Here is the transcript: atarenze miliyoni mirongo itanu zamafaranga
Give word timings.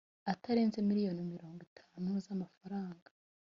atarenze 0.31 0.79
miliyoni 0.89 1.21
mirongo 1.33 1.59
itanu 1.69 2.09
zamafaranga 2.25 3.09